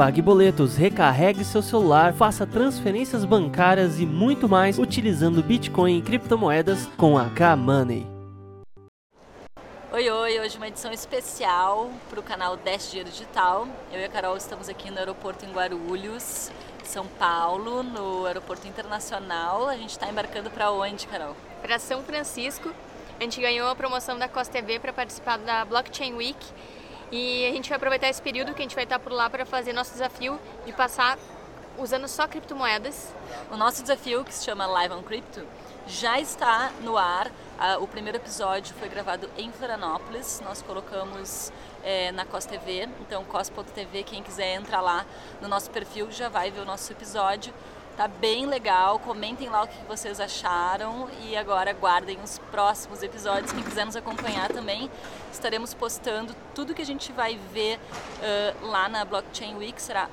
[0.00, 6.86] pague boletos, recarregue seu celular, faça transferências bancárias e muito mais utilizando Bitcoin e criptomoedas
[6.96, 8.06] com a K-Money.
[9.92, 13.68] Oi, oi, hoje uma edição especial para o canal Dash Dinheiro Digital.
[13.92, 16.50] Eu e a Carol estamos aqui no aeroporto em Guarulhos,
[16.82, 19.68] São Paulo, no aeroporto internacional.
[19.68, 21.36] A gente está embarcando para onde, Carol?
[21.60, 22.72] Para São Francisco.
[23.18, 26.38] A gente ganhou a promoção da Costa TV para participar da Blockchain Week
[27.10, 29.44] e a gente vai aproveitar esse período que a gente vai estar por lá para
[29.44, 31.18] fazer nosso desafio de passar
[31.78, 33.12] usando só criptomoedas.
[33.50, 35.44] O nosso desafio, que se chama Live on Crypto,
[35.86, 37.30] já está no ar.
[37.80, 40.40] O primeiro episódio foi gravado em Florianópolis.
[40.44, 45.04] Nós colocamos é, na COS TV, então cos.tv, quem quiser entrar lá
[45.40, 47.52] no nosso perfil já vai ver o nosso episódio.
[47.96, 53.52] Tá bem legal, comentem lá o que vocês acharam e agora guardem os próximos episódios.
[53.52, 54.90] Quem quiser nos acompanhar também,
[55.30, 59.80] estaremos postando tudo que a gente vai ver uh, lá na Blockchain Week.
[59.82, 60.08] Será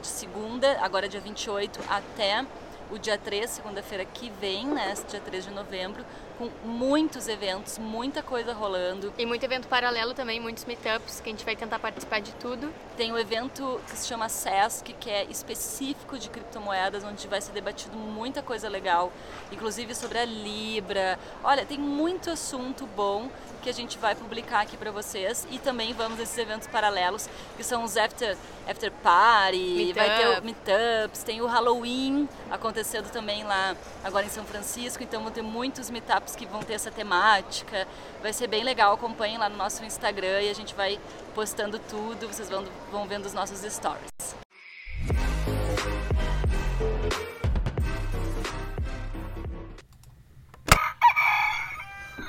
[0.00, 2.46] de segunda, agora dia 28, até
[2.90, 6.04] o dia 3, segunda-feira que vem, né, dia 3 de novembro,
[6.40, 9.12] com muitos eventos, muita coisa rolando.
[9.18, 12.72] E muito evento paralelo também, muitos meetups, que a gente vai tentar participar de tudo.
[12.96, 17.42] Tem o um evento que se chama SESC, que é específico de criptomoedas, onde vai
[17.42, 19.12] ser debatido muita coisa legal,
[19.52, 21.18] inclusive sobre a Libra.
[21.44, 23.28] Olha, tem muito assunto bom
[23.60, 27.28] que a gente vai publicar aqui para vocês e também vamos a esses eventos paralelos,
[27.56, 33.44] que são os after, after party, vai ter o meetups, tem o Halloween acontecendo também
[33.44, 37.86] lá agora em São Francisco, então vão ter muitos meetups que vão ter essa temática.
[38.22, 40.98] Vai ser bem legal, acompanhem lá no nosso Instagram e a gente vai
[41.34, 44.29] postando tudo, vocês vão, vão vendo os nossos stories.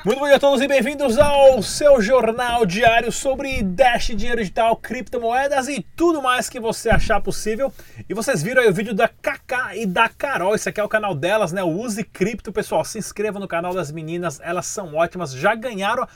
[0.04, 4.76] Muito bom dia a todos e bem-vindos ao seu jornal diário sobre Dash, dinheiro digital,
[4.76, 7.72] criptomoedas e tudo mais que você achar possível.
[8.10, 10.90] E vocês viram aí o vídeo da Kaká e da Carol, esse aqui é o
[10.90, 11.62] canal delas, né?
[11.62, 16.08] Use Cripto, pessoal, se inscreva no canal das meninas, elas são ótimas, já ganharam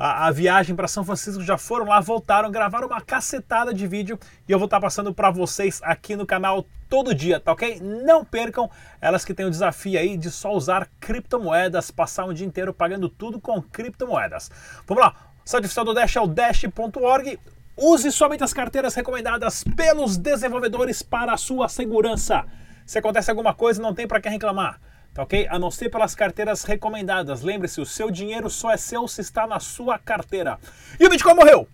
[0.00, 4.18] a, a viagem para São Francisco, já foram lá, voltaram, gravaram uma cacetada de vídeo
[4.48, 7.80] e eu vou estar passando para vocês aqui no canal todo dia, tá ok?
[7.82, 12.46] Não percam elas que têm o desafio aí de só usar criptomoedas, passar um dia
[12.46, 14.50] inteiro pagando tudo com criptomoedas.
[14.86, 17.38] Vamos lá, o site oficial do Dash é o dash.org.
[17.76, 22.46] Use somente as carteiras recomendadas pelos desenvolvedores para a sua segurança.
[22.86, 24.89] Se acontece alguma coisa, não tem para quem reclamar tá
[25.22, 25.46] ok?
[25.50, 27.42] A não ser pelas carteiras recomendadas.
[27.42, 30.58] Lembre-se, o seu dinheiro só é seu se está na sua carteira.
[30.98, 31.68] E o Bitcoin morreu!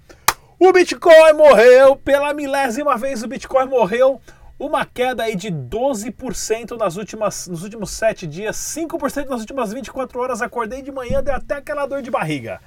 [0.59, 1.97] O Bitcoin morreu!
[1.97, 4.21] Pela milésima vez o Bitcoin morreu!
[4.59, 10.19] Uma queda aí de 12% nas últimas, nos últimos 7 dias, 5% nas últimas 24
[10.19, 10.41] horas.
[10.41, 12.61] Acordei de manhã, deu até aquela dor de barriga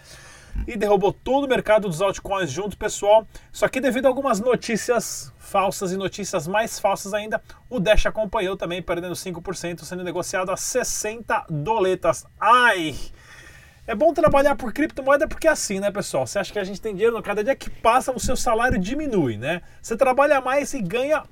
[0.68, 3.28] e derrubou todo o mercado dos altcoins junto, pessoal.
[3.52, 8.56] Só que devido a algumas notícias falsas e notícias mais falsas ainda, o Dash acompanhou
[8.56, 12.26] também, perdendo 5%, sendo negociado a 60 doletas.
[12.40, 12.96] Ai!
[13.88, 16.28] É bom trabalhar por criptomoeda porque é assim, né, pessoal?
[16.28, 19.36] Você acha que a gente tem dinheiro, cada dia que passa o seu salário diminui,
[19.36, 19.64] né?
[19.82, 21.24] Você trabalha mais e ganha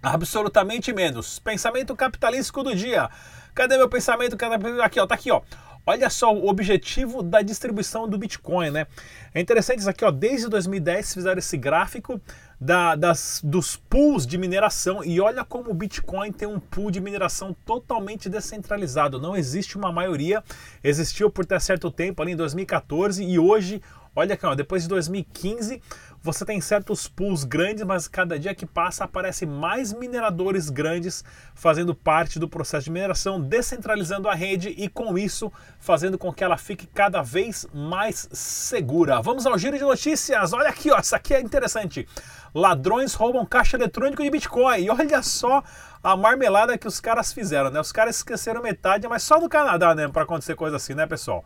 [0.00, 1.40] absolutamente menos.
[1.40, 3.10] Pensamento capitalístico do dia.
[3.54, 4.36] Cadê meu pensamento?
[4.80, 5.42] Aqui, ó, tá aqui, ó.
[5.88, 8.86] Olha só o objetivo da distribuição do Bitcoin, né?
[9.32, 10.10] É interessante isso aqui, ó.
[10.10, 12.20] Desde 2010 fizeram esse gráfico
[12.60, 17.00] da, das, dos pools de mineração e olha como o Bitcoin tem um pool de
[17.00, 19.18] mineração totalmente descentralizado.
[19.18, 20.44] Não existe uma maioria.
[20.84, 23.80] Existiu por ter certo tempo ali em 2014 e hoje,
[24.14, 25.80] olha aqui, ó, depois de 2015
[26.22, 31.24] você tem certos pools grandes, mas cada dia que passa aparece mais mineradores grandes
[31.54, 36.42] fazendo parte do processo de mineração, descentralizando a rede e com isso fazendo com que
[36.42, 39.22] ela fique cada vez mais segura.
[39.22, 40.52] Vamos ao giro de notícias.
[40.52, 42.06] Olha aqui, ó, isso aqui é interessante.
[42.54, 44.80] Ladrões roubam caixa eletrônico de Bitcoin.
[44.80, 45.62] E olha só
[46.02, 47.80] a marmelada que os caras fizeram, né?
[47.80, 51.44] Os caras esqueceram metade, mas só no Canadá, né, para acontecer coisa assim, né, pessoal?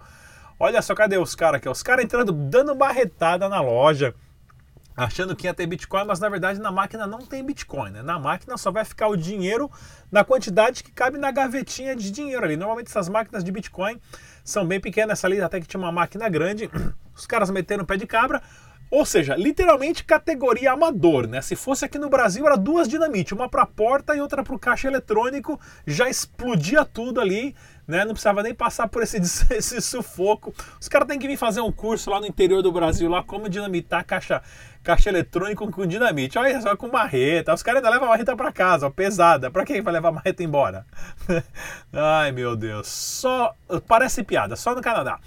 [0.58, 1.68] Olha só, cadê os caras aqui?
[1.68, 4.14] Os caras entrando, dando barretada na loja,
[4.96, 8.02] achando que ia ter Bitcoin, mas na verdade na máquina não tem Bitcoin, né?
[8.02, 9.70] Na máquina só vai ficar o dinheiro
[10.10, 12.56] na quantidade que cabe na gavetinha de dinheiro ali.
[12.56, 14.00] Normalmente essas máquinas de Bitcoin
[14.44, 16.70] são bem pequenas, essa ali até que tinha uma máquina grande,
[17.14, 18.42] os caras meteram o pé de cabra,
[18.92, 21.40] ou seja, literalmente categoria amador, né?
[21.40, 24.58] Se fosse aqui no Brasil, era duas dinamite, uma para porta e outra para o
[24.58, 27.56] caixa eletrônico, já explodia tudo ali,
[27.92, 28.04] né?
[28.04, 29.18] Não precisava nem passar por esse,
[29.54, 30.52] esse sufoco.
[30.80, 33.48] Os caras têm que vir fazer um curso lá no interior do Brasil, lá como
[33.48, 34.42] dinamitar caixa,
[34.82, 36.38] caixa eletrônico com dinamite.
[36.38, 37.52] Olha só, com marreta.
[37.52, 39.50] Os caras ainda levam a marreta para casa, ó, pesada.
[39.50, 40.86] Para quem vai levar a marreta embora?
[41.92, 42.88] Ai, meu Deus.
[42.88, 43.54] Só
[43.86, 45.20] parece piada, só no Canadá.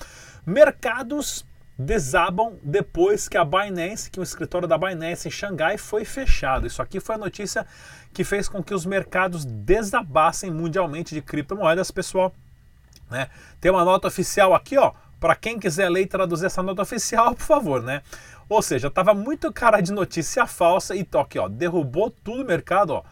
[0.45, 1.45] Mercados
[1.77, 6.65] desabam depois que a Binance, que o escritório da Binance em Xangai foi fechado.
[6.65, 7.65] Isso aqui foi a notícia
[8.13, 12.33] que fez com que os mercados desabassem mundialmente de criptomoedas, pessoal.
[13.09, 13.29] Né?
[13.59, 17.33] Tem uma nota oficial aqui, ó, para quem quiser ler e traduzir essa nota oficial,
[17.35, 18.01] por favor, né?
[18.47, 22.91] Ou seja, tava muito cara de notícia falsa e toque, ó, derrubou tudo o mercado,
[22.91, 23.03] ó,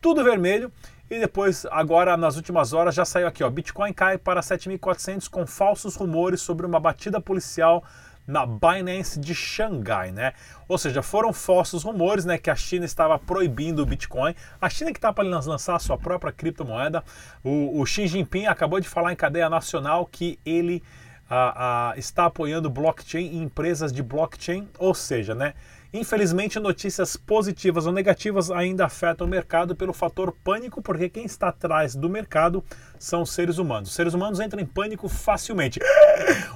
[0.00, 0.70] tudo vermelho.
[1.10, 5.46] E depois, agora nas últimas horas, já saiu aqui, ó, Bitcoin cai para 7.400 com
[5.46, 7.84] falsos rumores sobre uma batida policial
[8.26, 10.32] na Binance de Xangai, né?
[10.68, 14.34] Ou seja, foram falsos rumores, né, que a China estava proibindo o Bitcoin.
[14.60, 17.04] A China que está para lançar a sua própria criptomoeda.
[17.42, 20.82] O, o, Xi Jinping acabou de falar em cadeia nacional que ele
[21.28, 25.54] ah, ah, está apoiando blockchain e empresas de blockchain, ou seja, né?
[25.94, 31.48] Infelizmente, notícias positivas ou negativas ainda afetam o mercado pelo fator pânico, porque quem está
[31.48, 32.64] atrás do mercado
[32.98, 33.90] são os seres humanos.
[33.90, 35.78] Os seres humanos entram em pânico facilmente.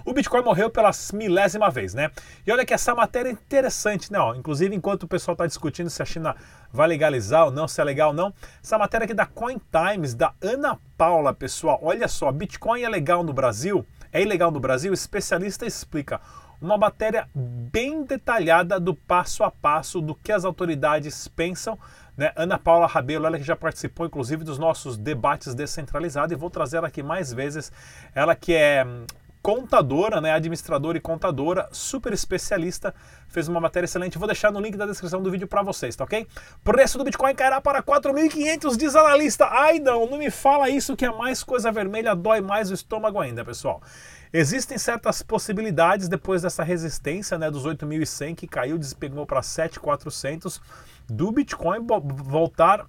[0.06, 2.10] O Bitcoin morreu pela milésima vez, né?
[2.46, 4.18] E olha que essa matéria é interessante, né?
[4.18, 6.34] Ó, inclusive, enquanto o pessoal está discutindo se a China
[6.72, 10.14] vai legalizar ou não, se é legal ou não, essa matéria aqui da Coin Times,
[10.14, 11.78] da Ana Paula, pessoal.
[11.82, 13.84] Olha só, Bitcoin é legal no Brasil?
[14.10, 14.92] É ilegal no Brasil?
[14.92, 16.22] O especialista explica
[16.60, 21.78] uma matéria bem detalhada do passo a passo do que as autoridades pensam.
[22.16, 22.32] Né?
[22.34, 26.78] Ana Paula Rabelo, ela que já participou inclusive dos nossos debates descentralizados e vou trazer
[26.78, 27.70] ela aqui mais vezes.
[28.14, 29.04] Ela que é hum,
[29.42, 32.92] contadora, né, administradora e contadora, super especialista,
[33.28, 34.18] fez uma matéria excelente.
[34.18, 36.26] Vou deixar no link da descrição do vídeo para vocês, tá ok?
[36.64, 39.46] Preço do Bitcoin cairá para 4.500, diz analista.
[39.48, 43.20] Ai não, não me fala isso que é mais coisa vermelha, dói mais o estômago
[43.20, 43.80] ainda, pessoal.
[44.32, 50.60] Existem certas possibilidades depois dessa resistência né, dos 8.100 que caiu, despegou para 7.400
[51.08, 51.86] do Bitcoin
[52.24, 52.84] voltar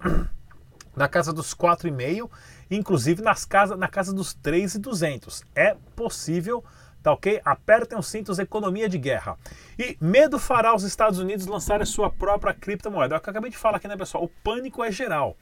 [0.96, 2.28] na casa dos 4,5,
[2.70, 5.44] inclusive nas casa, na casa dos 3,200.
[5.54, 6.64] É possível,
[7.02, 7.40] tá ok?
[7.44, 9.36] Apertem os cintos, economia de guerra.
[9.78, 13.14] E medo fará os Estados Unidos lançarem sua própria criptomoeda.
[13.14, 14.24] É o que eu acabei de falar aqui, né, pessoal?
[14.24, 15.36] O pânico é geral.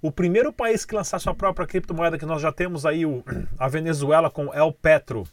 [0.00, 3.24] O primeiro país que lançar sua própria criptomoeda, que nós já temos aí o,
[3.58, 5.26] a Venezuela com El Petro,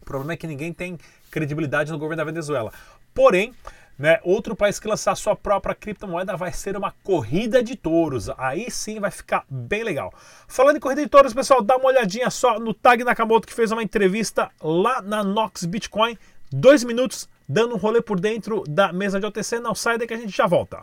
[0.00, 0.98] o problema é que ninguém tem
[1.30, 2.72] credibilidade no governo da Venezuela.
[3.12, 3.52] Porém,
[3.98, 8.30] né, outro país que lançar sua própria criptomoeda vai ser uma corrida de touros.
[8.38, 10.10] Aí sim vai ficar bem legal.
[10.48, 13.70] Falando em corrida de touros, pessoal, dá uma olhadinha só no Tag Nakamoto que fez
[13.70, 16.16] uma entrevista lá na Nox Bitcoin.
[16.50, 19.60] Dois minutos dando um rolê por dentro da mesa de OTC.
[19.60, 20.78] Não sai daí que a gente já volta.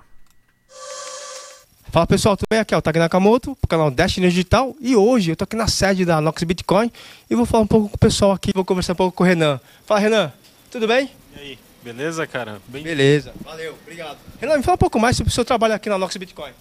[1.98, 2.60] Fala pessoal, tudo bem?
[2.60, 5.68] Aqui é o Tag Nakamoto, pro canal Destiny Digital e hoje eu tô aqui na
[5.68, 6.92] sede da Nox Bitcoin
[7.28, 9.26] e vou falar um pouco com o pessoal aqui, vou conversar um pouco com o
[9.26, 9.60] Renan.
[9.84, 10.32] Fala Renan,
[10.70, 11.10] tudo bem?
[11.36, 12.62] E aí, beleza cara?
[12.68, 12.84] Bem...
[12.84, 14.20] Beleza, valeu, obrigado.
[14.40, 16.52] Renan, me fala um pouco mais sobre o seu trabalho aqui na Nox Bitcoin.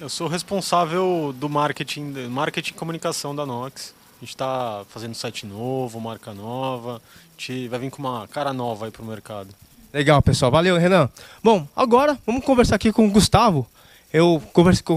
[0.00, 3.92] Eu sou responsável do marketing, marketing e comunicação da Nox.
[4.16, 8.50] A gente está fazendo site novo, marca nova, a gente vai vir com uma cara
[8.54, 9.50] nova aí pro mercado.
[9.92, 10.50] Legal, pessoal.
[10.50, 11.10] Valeu, Renan.
[11.44, 13.66] Bom, agora vamos conversar aqui com o Gustavo.
[14.12, 14.42] Eu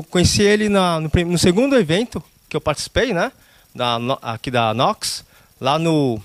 [0.10, 3.32] conheci ele na, no, no, segundo evento que eu participei, né?
[3.74, 5.24] Da, aqui da Nox,
[5.60, 6.22] lá no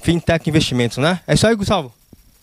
[0.00, 1.20] Fintech Investimentos, né?
[1.26, 1.92] É isso aí, Gustavo?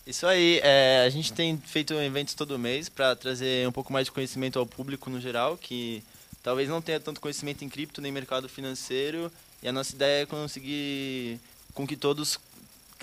[0.06, 4.06] Isso aí, é, a gente tem feito eventos todo mês para trazer um pouco mais
[4.06, 6.02] de conhecimento ao público no geral, que
[6.44, 10.26] talvez não tenha tanto conhecimento em cripto nem mercado financeiro, e a nossa ideia é
[10.26, 11.40] conseguir
[11.74, 12.38] com que todos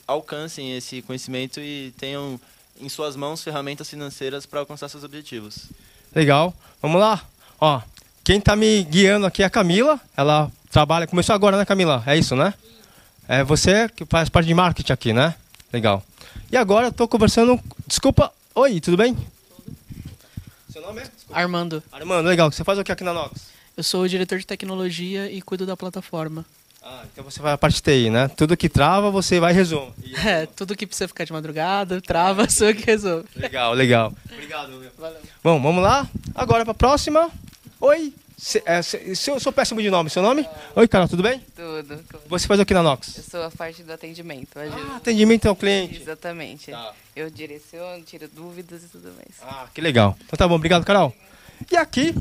[0.07, 2.39] alcancem esse conhecimento e tenham
[2.79, 5.67] em suas mãos ferramentas financeiras para alcançar seus objetivos.
[6.15, 6.53] Legal.
[6.81, 7.21] Vamos lá.
[7.59, 7.81] Ó,
[8.23, 9.99] quem está me guiando aqui é a Camila.
[10.15, 12.03] Ela trabalha, começou agora, né, Camila?
[12.05, 12.53] É isso, né?
[13.27, 15.35] É você que faz parte de marketing aqui, né?
[15.71, 16.03] Legal.
[16.51, 17.59] E agora eu estou conversando.
[17.87, 18.31] Desculpa.
[18.53, 19.17] Oi, tudo bem?
[20.69, 21.03] Seu nome é?
[21.03, 21.39] Desculpa.
[21.39, 21.83] Armando.
[21.91, 22.51] Armando, legal.
[22.51, 23.53] Você faz o que aqui na Nox?
[23.75, 26.45] Eu sou o diretor de tecnologia e cuido da plataforma.
[26.85, 28.27] Ah, então você vai a parte TI, né?
[28.27, 29.93] Tudo que trava, você vai e resolve.
[30.25, 33.27] É, tudo que precisa ficar de madrugada, trava, sou eu que resolve.
[33.35, 34.13] Legal, legal.
[34.31, 34.91] Obrigado, meu.
[34.97, 35.19] Valeu.
[35.43, 36.07] Bom, vamos lá.
[36.35, 37.29] Agora para a próxima.
[37.79, 38.13] Oi.
[38.37, 40.47] Se, é, se, se eu sou péssimo de nome, seu nome?
[40.75, 41.41] Oi, Carol, tudo bem?
[41.55, 42.03] Tudo.
[42.27, 43.17] Você faz o que na Nox?
[43.17, 44.49] Eu sou a parte do atendimento.
[44.57, 46.01] Ah, atendimento ao cliente.
[46.01, 46.71] Exatamente.
[46.71, 46.93] Tá.
[47.15, 49.29] Eu direciono, tiro dúvidas e tudo mais.
[49.41, 50.17] Ah, que legal.
[50.25, 51.15] Então tá bom, obrigado, Carol.
[51.71, 52.13] E aqui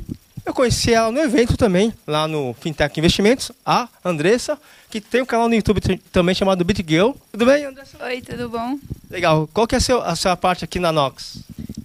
[0.44, 4.58] eu conheci ela no evento também, lá no Fintech Investimentos, a Andressa,
[4.90, 5.80] que tem um canal no YouTube
[6.12, 7.12] também chamado BitGirl.
[7.30, 8.04] Tudo bem, Andressa?
[8.04, 8.78] Oi, tudo bom?
[9.08, 9.48] Legal.
[9.52, 11.38] Qual que é a, seu, a sua parte aqui na Nox?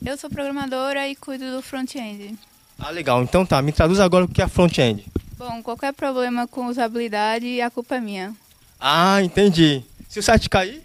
[0.05, 2.37] Eu sou programadora e cuido do front-end.
[2.79, 3.21] Ah, legal.
[3.23, 5.05] Então tá, me traduz agora o que é front-end.
[5.37, 8.35] Bom, qualquer problema com usabilidade, a culpa é minha.
[8.79, 9.83] Ah, entendi.
[10.09, 10.81] Se o site cair?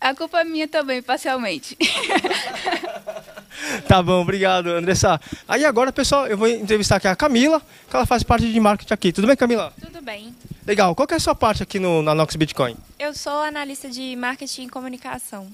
[0.00, 1.76] A culpa é minha também, parcialmente.
[3.88, 5.20] tá bom, obrigado, Andressa.
[5.48, 8.94] Aí agora, pessoal, eu vou entrevistar aqui a Camila, que ela faz parte de marketing
[8.94, 9.12] aqui.
[9.12, 9.72] Tudo bem, Camila?
[9.80, 10.34] Tudo bem.
[10.66, 10.94] Legal.
[10.94, 12.76] Qual que é a sua parte aqui no, na Nox Bitcoin?
[12.98, 15.46] Eu sou analista de marketing e comunicação.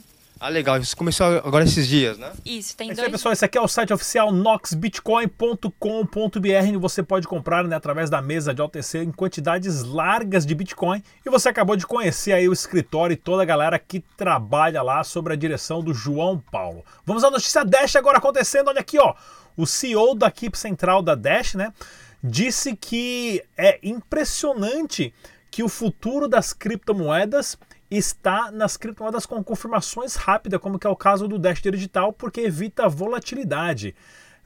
[0.45, 0.77] Ah, legal.
[0.79, 2.33] Isso começou agora esses dias, né?
[2.45, 3.07] Isso, tem É isso dois.
[3.07, 3.33] aí, pessoal.
[3.33, 8.53] Esse aqui é o site oficial noxbitcoin.com.br e você pode comprar né, através da mesa
[8.53, 11.01] de OTC em quantidades largas de Bitcoin.
[11.25, 15.05] E você acabou de conhecer aí o escritório e toda a galera que trabalha lá
[15.05, 16.85] sobre a direção do João Paulo.
[17.07, 18.67] Vamos à notícia Dash agora acontecendo.
[18.67, 19.15] Olha aqui, ó.
[19.57, 21.73] O CEO da equipe central da Dash, né,
[22.21, 25.15] disse que é impressionante
[25.53, 27.57] que o futuro das criptomoedas
[27.97, 32.41] está nas criptomoedas com confirmações rápidas, como que é o caso do Dash Digital, porque
[32.41, 33.95] evita volatilidade.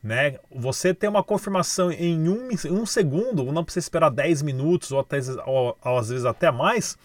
[0.03, 0.39] Né?
[0.51, 5.19] Você tem uma confirmação em um, um segundo, não precisa esperar 10 minutos ou, até,
[5.47, 6.97] ou, ou às vezes até mais,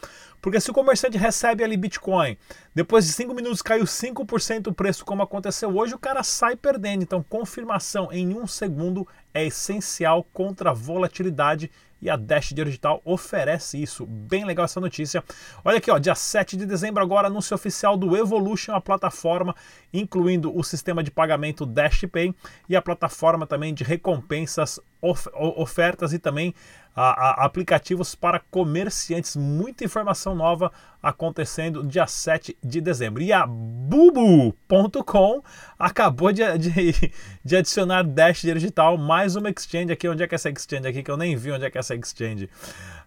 [0.41, 2.35] porque se o comerciante recebe ali Bitcoin,
[2.73, 7.03] depois de 5 minutos caiu 5% o preço, como aconteceu hoje, o cara sai perdendo.
[7.03, 11.71] Então, confirmação em um segundo é essencial contra a volatilidade
[12.01, 14.05] e a Dash Digital oferece isso.
[14.05, 15.23] Bem legal essa notícia.
[15.63, 19.55] Olha aqui, ó, dia 7 de dezembro agora, anúncio oficial do Evolution, a plataforma,
[19.93, 22.33] incluindo o sistema de pagamento Dash Pay
[22.67, 26.53] e a plataforma também de recompensas, of ofertas e também
[26.95, 29.35] a, a, aplicativos para comerciantes.
[29.35, 30.71] Muita informação nova
[31.01, 33.21] acontecendo dia 7 de dezembro.
[33.23, 35.41] E a Bubu.com
[35.79, 37.11] acabou de, de,
[37.43, 40.07] de, adicionar Dash Digital, mais uma exchange aqui.
[40.07, 41.03] Onde é que é essa exchange aqui?
[41.03, 42.49] Que eu nem vi onde é que é essa exchange.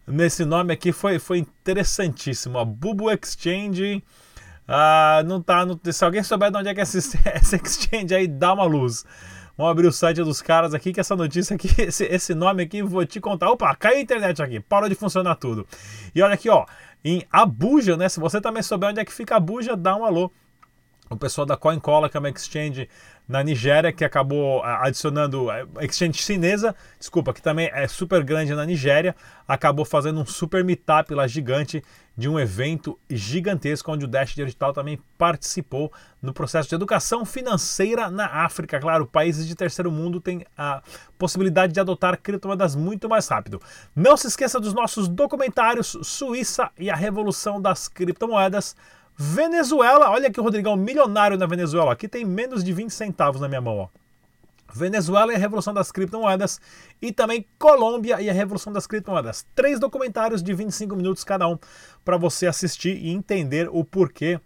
[0.06, 2.58] Nesse nome aqui foi, foi interessantíssimo.
[2.58, 4.02] A Bubu Exchange.
[4.66, 5.64] Ah, não tá.
[5.64, 8.64] Não, se alguém souber de onde é que é essa, essa exchange aí, dá uma
[8.64, 9.04] luz.
[9.56, 12.82] Vamos abrir o site dos caras aqui, que essa notícia aqui, esse, esse nome aqui,
[12.82, 13.50] vou te contar.
[13.50, 15.66] Opa, caiu a internet aqui, parou de funcionar tudo.
[16.14, 16.66] E olha aqui, ó,
[17.04, 18.08] em Abuja, né?
[18.08, 20.30] Se você também souber onde é que fica Abuja, dá um alô.
[21.08, 22.88] O pessoal da CoinCola, que é uma exchange
[23.26, 28.66] na Nigéria, que acabou adicionando a exchange chinesa, desculpa, que também é super grande na
[28.66, 29.16] Nigéria,
[29.48, 31.82] acabou fazendo um super meetup lá gigante
[32.16, 38.10] de um evento gigantesco onde o Dash Digital também participou no processo de educação financeira
[38.10, 38.78] na África.
[38.78, 40.82] Claro, países de terceiro mundo têm a
[41.18, 43.60] possibilidade de adotar criptomoedas muito mais rápido.
[43.96, 48.76] Não se esqueça dos nossos documentários Suíça e a Revolução das Criptomoedas.
[49.16, 51.92] Venezuela, olha aqui o Rodrigão, milionário na Venezuela.
[51.92, 53.78] Aqui tem menos de 20 centavos na minha mão.
[53.78, 53.88] Ó.
[54.72, 56.60] Venezuela e a Revolução das Criptomoedas.
[57.00, 59.46] E também Colômbia e a Revolução das Criptomoedas.
[59.54, 61.56] Três documentários de 25 minutos cada um
[62.04, 64.40] para você assistir e entender o porquê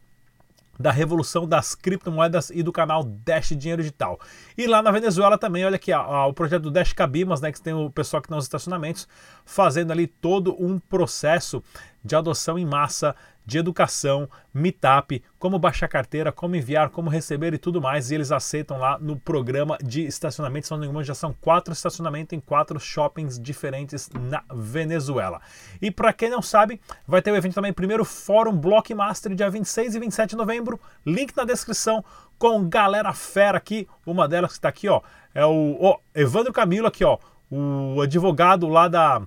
[0.79, 4.19] da revolução das criptomoedas e do canal Dash Dinheiro Digital.
[4.57, 7.61] E lá na Venezuela também, olha aqui, ó, o projeto do Dash Cabimas, né, que
[7.61, 9.09] tem o pessoal que está nos estacionamentos,
[9.45, 11.63] fazendo ali todo um processo
[12.05, 13.15] de adoção em massa,
[13.49, 18.11] de educação, meetup, como baixar carteira, como enviar, como receber e tudo mais.
[18.11, 20.69] E eles aceitam lá no programa de estacionamento.
[20.77, 25.41] Me engano, já são quatro estacionamentos em quatro shoppings diferentes na Venezuela.
[25.81, 29.95] E para quem não sabe, vai ter o evento também, primeiro Fórum Blockmaster, dia 26
[29.95, 30.79] e 27 de novembro.
[31.07, 32.05] Link na descrição
[32.39, 33.89] com galera fera aqui.
[34.05, 35.01] Uma delas que está aqui, ó,
[35.35, 37.17] é o Evandro Camilo aqui, ó,
[37.51, 39.23] o advogado lá da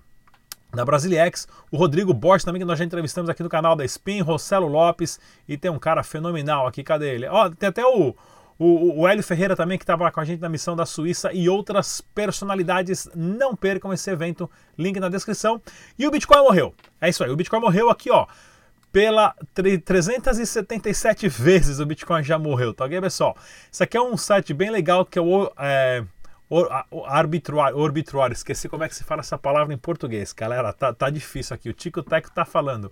[0.74, 4.22] da Brasilex, o Rodrigo Borges também, que nós já entrevistamos aqui no canal da Spin,
[4.22, 7.28] Rossello Lopes, e tem um cara fenomenal aqui, cadê ele?
[7.28, 8.16] Ó, tem até o,
[8.58, 11.50] o, o Hélio Ferreira também, que estava com a gente na missão da Suíça, e
[11.50, 13.10] outras personalidades.
[13.14, 15.62] Não percam esse evento, link na descrição.
[16.00, 16.74] E o Bitcoin morreu.
[17.00, 18.26] É isso aí, o Bitcoin morreu aqui, ó.
[18.92, 23.38] Pela 377 vezes o Bitcoin já morreu, tá ok, pessoal?
[23.72, 26.04] Isso aqui é um site bem legal que é
[26.52, 26.66] o.
[26.66, 30.94] É, arbitrário, arbitrário, esqueci como é que se fala essa palavra em português, galera, tá,
[30.94, 32.92] tá difícil aqui, o Tico Teco tá falando.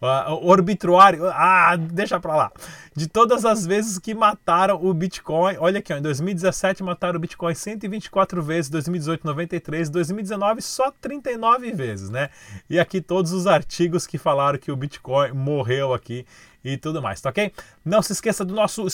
[0.00, 2.52] Uh, ah, deixa pra lá.
[2.94, 7.20] De todas as vezes que mataram o Bitcoin, olha aqui, ó, em 2017 mataram o
[7.20, 12.28] Bitcoin 124 vezes, 2018 93, 2019 só 39 vezes, né?
[12.68, 16.26] E aqui todos os artigos que falaram que o Bitcoin morreu aqui
[16.62, 17.50] e tudo mais, tá ok?
[17.82, 18.86] Não se esqueça do nosso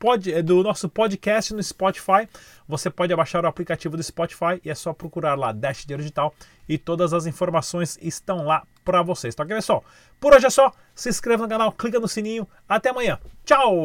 [0.00, 2.26] pod, do nosso podcast no Spotify.
[2.66, 6.34] Você pode baixar o aplicativo do Spotify e é só procurar lá Dash Dinheiro Digital
[6.66, 9.34] e todas as informações estão lá para vocês.
[9.34, 9.84] Tá ok, pessoal?
[10.18, 10.72] Por hoje é só.
[10.94, 12.48] Se inscreva no canal, clica no sininho.
[12.66, 13.18] Até amanhã.
[13.44, 13.84] Tchau!